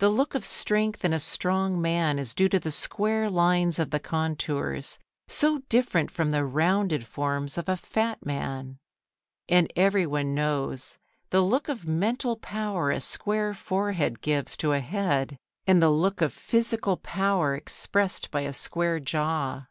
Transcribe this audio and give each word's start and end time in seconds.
The 0.00 0.10
look 0.10 0.34
of 0.34 0.44
strength 0.44 1.02
in 1.02 1.14
a 1.14 1.18
strong 1.18 1.80
man 1.80 2.18
is 2.18 2.34
due 2.34 2.50
to 2.50 2.60
the 2.60 2.70
square 2.70 3.30
lines 3.30 3.78
of 3.78 3.88
the 3.88 3.98
contours, 3.98 4.98
so 5.28 5.62
different 5.70 6.10
from 6.10 6.30
the 6.30 6.44
rounded 6.44 7.06
forms 7.06 7.56
of 7.56 7.66
a 7.66 7.74
fat 7.78 8.26
man. 8.26 8.76
And 9.48 9.72
everyone 9.74 10.34
knows 10.34 10.98
the 11.30 11.40
look 11.40 11.70
of 11.70 11.88
mental 11.88 12.36
power 12.36 12.90
a 12.90 13.00
square 13.00 13.54
forehead 13.54 14.20
gives 14.20 14.58
to 14.58 14.72
a 14.74 14.80
head 14.80 15.38
and 15.66 15.80
the 15.80 15.88
look 15.88 16.20
of 16.20 16.34
physical 16.34 16.98
power 16.98 17.54
expressed 17.54 18.30
by 18.30 18.42
a 18.42 18.52
square 18.52 19.00
jaw. 19.00 19.64